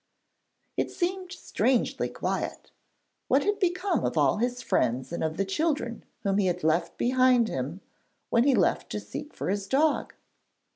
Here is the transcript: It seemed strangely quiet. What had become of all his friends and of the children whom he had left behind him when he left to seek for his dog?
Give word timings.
It 0.77 0.89
seemed 0.89 1.31
strangely 1.31 2.09
quiet. 2.09 2.71
What 3.27 3.43
had 3.43 3.59
become 3.59 4.03
of 4.03 4.17
all 4.17 4.37
his 4.37 4.63
friends 4.63 5.11
and 5.11 5.23
of 5.23 5.37
the 5.37 5.45
children 5.45 6.03
whom 6.23 6.39
he 6.39 6.47
had 6.47 6.63
left 6.63 6.97
behind 6.97 7.47
him 7.47 7.81
when 8.31 8.43
he 8.43 8.55
left 8.55 8.89
to 8.93 8.99
seek 8.99 9.31
for 9.31 9.47
his 9.51 9.67
dog? 9.67 10.15